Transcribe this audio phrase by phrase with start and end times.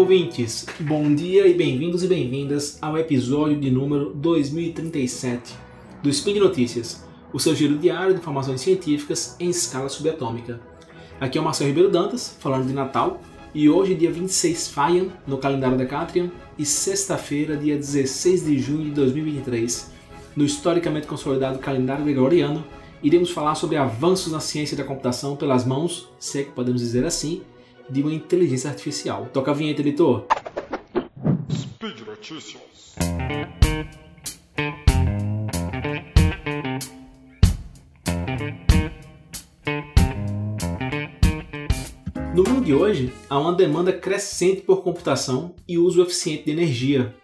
[0.00, 0.64] ouvintes!
[0.80, 5.52] Bom dia e bem-vindos e bem-vindas ao episódio de número 2037
[6.02, 7.04] do Speed Notícias,
[7.34, 10.58] o seu giro diário de informações científicas em escala subatômica.
[11.20, 13.20] Aqui é o Marcelo Ribeiro Dantas, falando de Natal,
[13.54, 18.84] e hoje, dia 26 Faian, no calendário da Catrian, e sexta-feira, dia 16 de junho
[18.84, 19.92] de 2023,
[20.34, 22.64] no historicamente consolidado calendário gregoriano,
[23.02, 27.04] iremos falar sobre avanços na ciência da computação pelas mãos, se é que podemos dizer
[27.04, 27.42] assim,
[27.90, 29.28] de uma inteligência artificial.
[29.32, 30.26] Toca a vinheta, editor.
[31.50, 32.94] Speed Notícias.
[42.32, 47.14] No mundo de hoje, há uma demanda crescente por computação e uso eficiente de energia.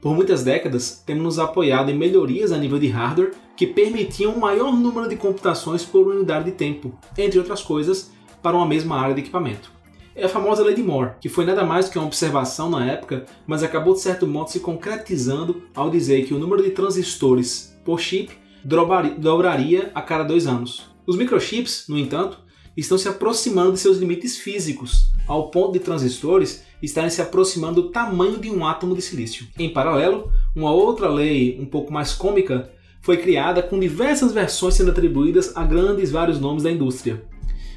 [0.00, 4.38] Por muitas décadas, temos nos apoiado em melhorias a nível de hardware que permitiam um
[4.38, 9.14] maior número de computações por unidade de tempo, entre outras coisas, para uma mesma área
[9.14, 9.75] de equipamento.
[10.18, 13.26] É a famosa lei de Moore, que foi nada mais que uma observação na época,
[13.46, 18.00] mas acabou de certo modo se concretizando ao dizer que o número de transistores por
[18.00, 18.32] chip
[18.64, 20.90] dobraria a cada dois anos.
[21.06, 22.38] Os microchips, no entanto,
[22.74, 27.90] estão se aproximando de seus limites físicos, ao ponto de transistores estarem se aproximando do
[27.90, 29.46] tamanho de um átomo de silício.
[29.58, 32.70] Em paralelo, uma outra lei um pouco mais cômica
[33.02, 37.22] foi criada com diversas versões sendo atribuídas a grandes vários nomes da indústria.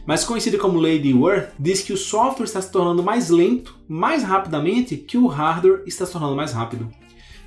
[0.09, 4.23] Mas conhecida como de Worth, diz que o software está se tornando mais lento, mais
[4.23, 6.89] rapidamente que o hardware está se tornando mais rápido.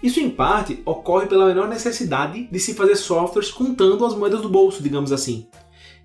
[0.00, 4.48] Isso em parte ocorre pela menor necessidade de se fazer softwares contando as moedas do
[4.48, 5.48] bolso, digamos assim.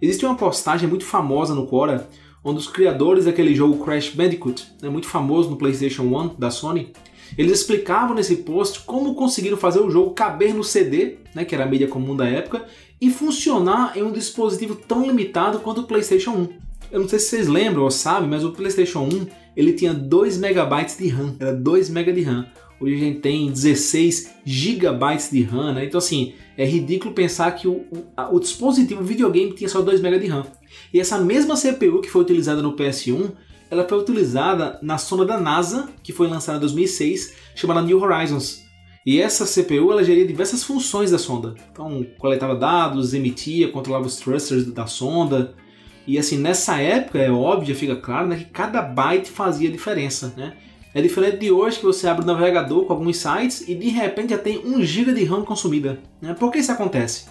[0.02, 2.10] Existe uma postagem muito famosa no Quora,
[2.44, 6.92] onde os criadores daquele jogo Crash Bandicoot, né, muito famoso no PlayStation 1 da Sony,
[7.38, 11.64] eles explicavam nesse post como conseguiram fazer o jogo caber no CD, né, que era
[11.64, 12.66] a mídia comum da época,
[13.00, 16.50] e funcionar em um dispositivo tão limitado quanto o PlayStation 1.
[16.92, 20.38] Eu não sei se vocês lembram ou sabem, mas o PlayStation 1 ele tinha 2
[20.38, 22.48] MB de RAM, era 2 MB de RAM.
[22.80, 25.00] Hoje a gente tem 16 GB
[25.32, 25.86] de RAM, né?
[25.86, 30.00] Então assim, é ridículo pensar que o, o, a, o dispositivo videogame tinha só 2
[30.00, 30.46] MB de RAM.
[30.94, 33.32] E essa mesma CPU que foi utilizada no PS1,
[33.70, 38.66] ela foi utilizada na sonda da NASA, que foi lançada em 2006, chamada New Horizons.
[39.06, 41.56] E essa CPU ela geria diversas funções da sonda.
[41.72, 45.56] Então, coletava dados, emitia, controlava os thrusters da sonda.
[46.06, 50.54] E assim, nessa época, é óbvio, fica claro, né, que cada byte fazia diferença, né?
[50.94, 54.32] É diferente de hoje que você abre o navegador com alguns sites e de repente
[54.32, 56.00] já tem 1 GB de RAM consumida.
[56.20, 56.34] Né?
[56.34, 57.26] Por que isso acontece?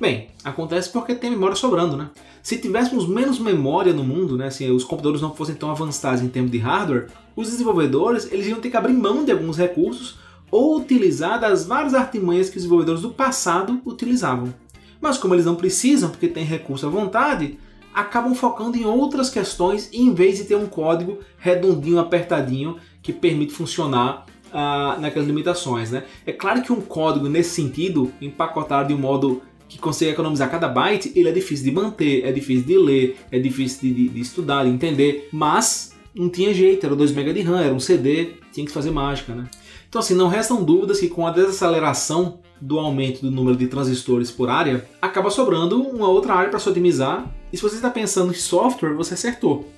[0.00, 2.10] Bem, acontece porque tem memória sobrando, né?
[2.42, 6.28] Se tivéssemos menos memória no mundo, né, se os computadores não fossem tão avançados em
[6.28, 10.18] termos de hardware, os desenvolvedores eles iam ter que abrir mão de alguns recursos
[10.50, 14.54] ou utilizar das várias artimanhas que os desenvolvedores do passado utilizavam.
[15.00, 17.58] Mas como eles não precisam, porque tem recurso à vontade,
[17.92, 23.52] acabam focando em outras questões em vez de ter um código redondinho, apertadinho que permite
[23.52, 25.90] funcionar ah, naquelas limitações.
[25.90, 26.04] Né?
[26.24, 30.68] É claro que um código nesse sentido, empacotado de um modo que consegue economizar cada
[30.68, 34.64] byte, ele é difícil de manter, é difícil de ler, é difícil de, de, estudar,
[34.64, 38.64] de entender, mas não tinha jeito, era 2 MB de RAM, era um CD, tinha
[38.64, 39.34] que fazer mágica.
[39.34, 39.48] Né?
[39.88, 44.30] Então assim, não restam dúvidas que com a desaceleração do aumento do número de transistores
[44.30, 47.32] por área, acaba sobrando uma outra área para se otimizar.
[47.52, 49.68] E se você está pensando em software, você acertou.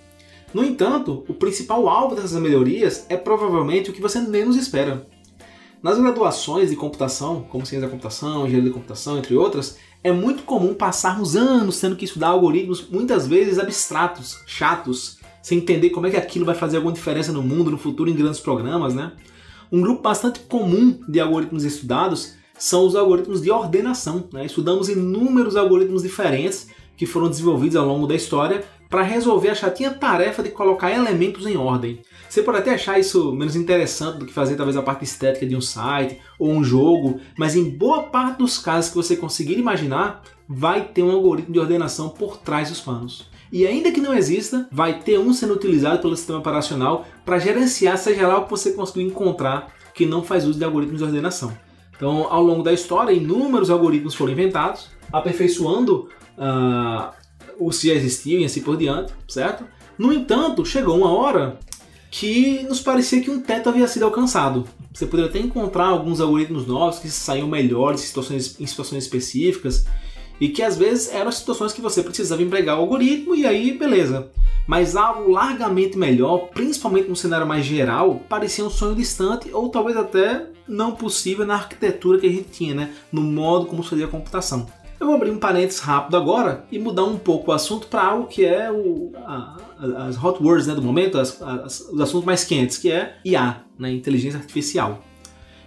[0.52, 5.06] No entanto, o principal alvo dessas melhorias é provavelmente o que você menos espera.
[5.82, 10.42] Nas graduações de computação, como ciência da computação, engenharia de computação, entre outras, é muito
[10.42, 16.10] comum passarmos anos tendo que estudar algoritmos muitas vezes abstratos, chatos, sem entender como é
[16.10, 19.12] que aquilo vai fazer alguma diferença no mundo, no futuro, em grandes programas, né?
[19.72, 24.28] Um grupo bastante comum de algoritmos estudados são os algoritmos de ordenação.
[24.32, 24.44] Né?
[24.44, 29.92] Estudamos inúmeros algoritmos diferentes que foram desenvolvidos ao longo da história para resolver a chatinha
[29.92, 32.02] tarefa de colocar elementos em ordem.
[32.28, 35.54] Você pode até achar isso menos interessante do que fazer talvez a parte estética de
[35.54, 40.22] um site ou um jogo, mas em boa parte dos casos que você conseguir imaginar,
[40.48, 43.30] vai ter um algoritmo de ordenação por trás dos panos.
[43.52, 47.96] E ainda que não exista, vai ter um sendo utilizado pelo sistema operacional para gerenciar
[47.96, 51.56] seja lá o que você conseguiu encontrar que não faz uso de algoritmos de ordenação.
[51.96, 56.08] Então, ao longo da história, inúmeros algoritmos foram inventados, aperfeiçoando
[56.38, 57.19] uh,
[57.60, 59.64] os que já existiam e assim por diante, certo?
[59.98, 61.58] No entanto, chegou uma hora
[62.10, 64.66] que nos parecia que um teto havia sido alcançado.
[64.92, 69.86] Você poderia até encontrar alguns algoritmos novos que saíam melhores em situações, em situações específicas
[70.40, 74.30] e que às vezes eram situações que você precisava empregar o algoritmo e aí beleza.
[74.66, 79.96] Mas algo largamente melhor, principalmente no cenário mais geral, parecia um sonho distante ou talvez
[79.96, 82.94] até não possível na arquitetura que a gente tinha, né?
[83.12, 84.66] no modo como se fazia a computação.
[85.00, 88.26] Eu vou abrir um parênteses rápido agora e mudar um pouco o assunto para algo
[88.26, 89.56] que é o, a,
[90.06, 93.62] as hot words né, do momento, as, as, os assuntos mais quentes, que é IA,
[93.78, 95.02] né, inteligência artificial.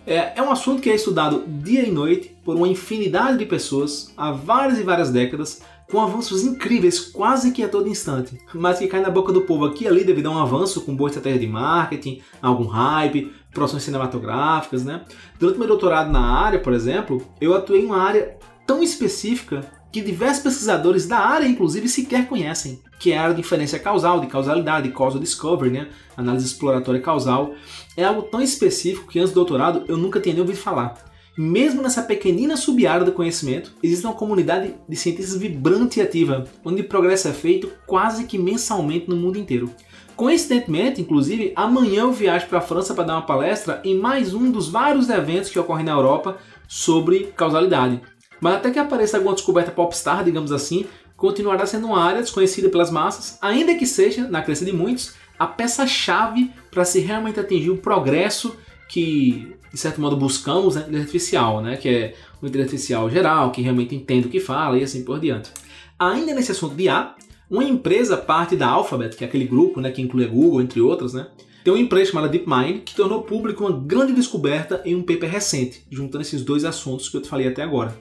[0.06, 4.13] É, é um assunto que é estudado dia e noite por uma infinidade de pessoas
[4.15, 8.88] há várias e várias décadas, com avanços incríveis quase que a todo instante, mas que
[8.88, 11.39] cai na boca do povo aqui e ali devido a um avanço com boa estratégia
[11.39, 15.01] de marketing, algum hype, produções cinematográficas, né?
[15.39, 18.38] Durante meu doutorado na área, por exemplo, eu atuei em uma área
[18.73, 19.61] tão específica
[19.91, 24.19] que diversos pesquisadores da área, inclusive, sequer conhecem, que é a área de inferência causal,
[24.19, 25.89] de causalidade, causal discovery, né?
[26.17, 27.53] análise exploratória causal.
[27.95, 30.95] É algo tão específico que antes do doutorado eu nunca tinha nem ouvido falar.
[31.37, 36.81] Mesmo nessa pequenina sub-área do conhecimento, existe uma comunidade de cientistas vibrante e ativa, onde
[36.81, 39.69] o progresso é feito quase que mensalmente no mundo inteiro.
[40.15, 44.51] Coincidentemente, inclusive, amanhã eu viajo para a França para dar uma palestra em mais um
[44.51, 46.37] dos vários eventos que ocorrem na Europa
[46.67, 48.01] sobre causalidade.
[48.43, 50.85] Mas até que apareça alguma descoberta popstar, digamos assim,
[51.15, 55.47] continuará sendo uma área desconhecida pelas massas, ainda que seja, na crença de muitos, a
[55.47, 58.53] peça-chave para se realmente atingir o progresso
[58.89, 61.77] que, de certo modo, buscamos na né, inteligência artificial, né?
[61.77, 65.21] que é uma inteligência artificial geral, que realmente entende o que fala e assim por
[65.21, 65.49] diante.
[65.97, 67.15] Ainda nesse assunto de A,
[67.49, 70.81] uma empresa parte da Alphabet, que é aquele grupo né, que inclui a Google, entre
[70.81, 71.27] outras, né?
[71.63, 75.85] tem uma empresa chamada DeepMind que tornou público uma grande descoberta em um paper recente,
[75.89, 77.97] juntando esses dois assuntos que eu te falei até agora.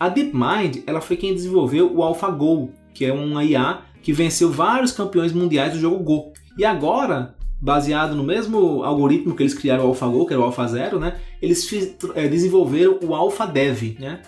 [0.00, 4.92] A DeepMind ela foi quem desenvolveu o AlphaGo, que é uma IA que venceu vários
[4.92, 6.32] campeões mundiais do jogo Go.
[6.56, 10.98] E agora, baseado no mesmo algoritmo que eles criaram o AlphaGo, que era o AlphaZero,
[10.98, 11.68] né, eles
[12.14, 13.98] é, desenvolveram o AlphaDev.
[14.00, 14.22] Né?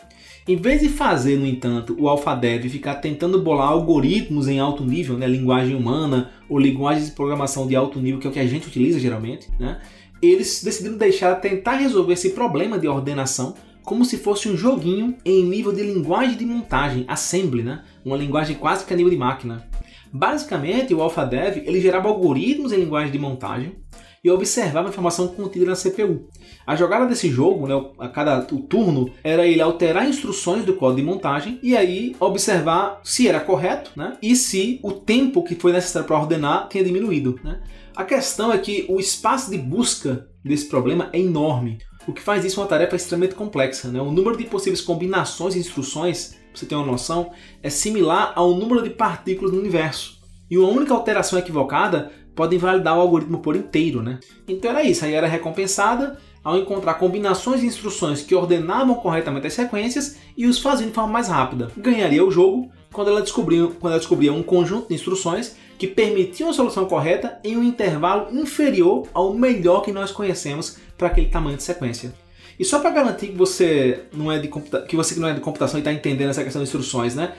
[0.47, 5.17] Em vez de fazer, no entanto, o AlphaDev ficar tentando bolar algoritmos em alto nível,
[5.17, 8.47] né, linguagem humana ou linguagens de programação de alto nível, que é o que a
[8.47, 9.81] gente utiliza geralmente, né,
[10.21, 15.45] eles decidiram deixar tentar resolver esse problema de ordenação como se fosse um joguinho em
[15.45, 17.83] nível de linguagem de montagem, assembly, né?
[18.05, 19.69] uma linguagem quase que a nível de máquina.
[20.13, 23.77] Basicamente, o AlphaDev ele gerava algoritmos em linguagem de montagem
[24.25, 26.29] e observava a informação contida na CPU.
[26.65, 31.01] A jogada desse jogo, né, a cada o turno, era ele alterar instruções do código
[31.01, 35.73] de montagem e aí observar se era correto né, e se o tempo que foi
[35.73, 37.41] necessário para ordenar tinha diminuído.
[37.43, 37.61] Né.
[37.97, 41.79] A questão é que o espaço de busca desse problema é enorme.
[42.07, 43.89] O que faz isso uma tarefa extremamente complexa.
[43.89, 44.01] Né?
[44.01, 47.31] O número de possíveis combinações de instruções, para você ter uma noção,
[47.63, 50.21] é similar ao número de partículas no universo.
[50.51, 54.03] E uma única alteração equivocada pode invalidar o algoritmo por inteiro.
[54.03, 54.19] Né?
[54.49, 59.53] Então era isso, aí era recompensada ao encontrar combinações de instruções que ordenavam corretamente as
[59.53, 61.71] sequências e os faziam de forma mais rápida.
[61.77, 66.49] Ganharia o jogo quando ela descobria, quando ela descobria um conjunto de instruções que permitiam
[66.49, 71.57] a solução correta em um intervalo inferior ao melhor que nós conhecemos para aquele tamanho
[71.57, 72.15] de sequência.
[72.57, 74.47] E só para garantir que você não é de
[74.87, 77.33] que você não é de computação e está entendendo essa questão de instruções, né?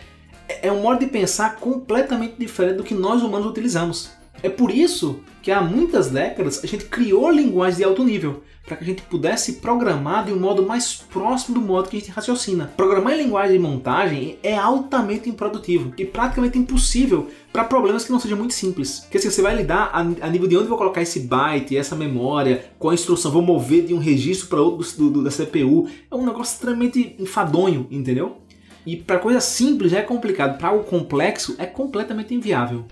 [0.49, 4.11] É, é um modo de pensar completamente diferente do que nós humanos utilizamos.
[4.43, 8.75] É por isso que há muitas décadas a gente criou linguagens de alto nível, para
[8.75, 12.11] que a gente pudesse programar de um modo mais próximo do modo que a gente
[12.11, 12.71] raciocina.
[12.75, 18.19] Programar em linguagem de montagem é altamente improdutivo e praticamente impossível para problemas que não
[18.19, 18.99] sejam muito simples.
[18.99, 21.95] Porque assim, você vai lidar a, a, nível de onde vou colocar esse byte, essa
[21.95, 25.87] memória, qual a instrução, vou mover de um registro para outro do, do, da CPU,
[26.11, 28.39] é um negócio extremamente enfadonho, entendeu?
[28.85, 32.85] E para coisa simples já é complicado, para algo complexo é completamente inviável.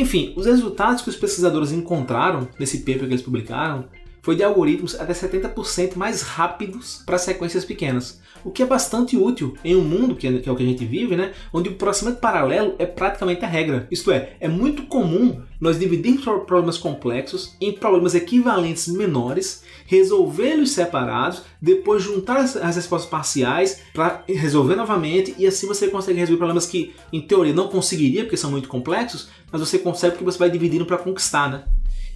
[0.00, 3.84] Enfim, os resultados que os pesquisadores encontraram nesse paper que eles publicaram
[4.30, 9.56] foi de algoritmos até 70% mais rápidos para sequências pequenas, o que é bastante útil
[9.64, 11.74] em um mundo que é, que é, o que a gente vive, né, onde o
[11.74, 13.88] processamento paralelo é praticamente a regra.
[13.90, 21.42] Isto é, é muito comum nós dividirmos problemas complexos em problemas equivalentes menores, resolvê-los separados,
[21.60, 26.66] depois juntar as, as respostas parciais para resolver novamente e assim você consegue resolver problemas
[26.66, 30.50] que em teoria não conseguiria porque são muito complexos, mas você consegue porque você vai
[30.50, 31.64] dividindo para conquistar, né?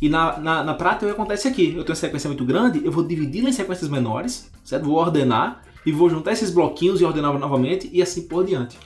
[0.04, 1.68] E na, na, na prática o que acontece aqui?
[1.68, 4.84] Eu tenho uma sequência muito grande, eu vou dividi-la em sequências menores, certo?
[4.84, 8.78] Vou ordenar e vou juntar esses bloquinhos e ordenar novamente e assim por diante.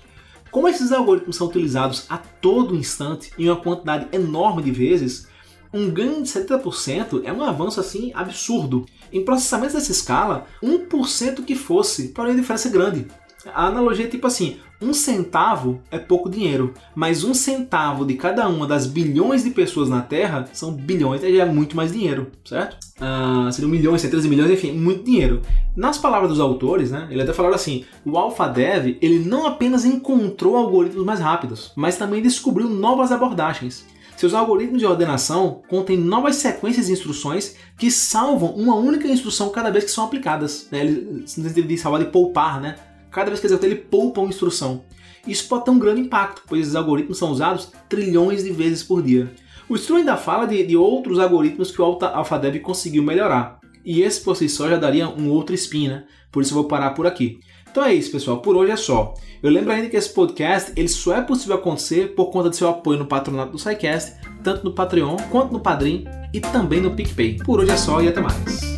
[0.48, 5.26] Como esses algoritmos são utilizados a todo instante em uma quantidade enorme de vezes,
[5.74, 8.86] um ganho de 70% é um avanço assim absurdo.
[9.12, 13.08] Em processamentos dessa escala, 1% que fosse, para uma diferença grande.
[13.54, 18.48] A analogia é tipo assim: um centavo é pouco dinheiro, mas um centavo de cada
[18.48, 22.76] uma das bilhões de pessoas na Terra são bilhões, é muito mais dinheiro, certo?
[23.00, 25.42] Ah, seriam milhões, centenas de milhões, enfim, muito dinheiro.
[25.76, 30.56] Nas palavras dos autores, né, ele até falaram assim: o AlphaDev ele não apenas encontrou
[30.56, 33.84] algoritmos mais rápidos, mas também descobriu novas abordagens.
[34.18, 39.70] Seus algoritmos de ordenação contêm novas sequências de instruções que salvam uma única instrução cada
[39.70, 40.66] vez que são aplicadas.
[40.72, 40.80] Né?
[40.80, 42.74] Eles, no sentido de salvar de poupar, né?
[43.10, 44.84] Cada vez que executa ele poupa uma instrução.
[45.26, 49.02] Isso pode ter um grande impacto, pois esses algoritmos são usados trilhões de vezes por
[49.02, 49.30] dia.
[49.68, 53.58] O Stru ainda fala de, de outros algoritmos que o AlphaDev conseguiu melhorar.
[53.84, 56.04] E esse por si só já daria um outro spin, né?
[56.32, 57.40] Por isso eu vou parar por aqui.
[57.70, 58.38] Então é isso, pessoal.
[58.38, 59.14] Por hoje é só.
[59.42, 62.68] Eu lembro ainda que esse podcast ele só é possível acontecer por conta do seu
[62.68, 67.36] apoio no patronato do SciCast, tanto no Patreon quanto no Padrim e também no PicPay.
[67.44, 68.77] Por hoje é só e até mais.